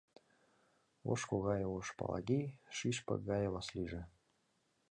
[1.11, 4.01] Ошко гае ош Палагий, шӱшпык гае Васлиже.